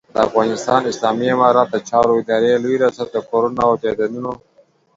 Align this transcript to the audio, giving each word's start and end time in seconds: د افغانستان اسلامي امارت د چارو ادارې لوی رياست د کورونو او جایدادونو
د 0.13 0.15
افغانستان 0.27 0.81
اسلامي 0.91 1.27
امارت 1.35 1.67
د 1.71 1.77
چارو 1.89 2.11
ادارې 2.21 2.53
لوی 2.63 2.75
رياست 2.81 3.09
د 3.13 3.17
کورونو 3.29 3.61
او 3.67 3.73
جایدادونو 3.83 4.31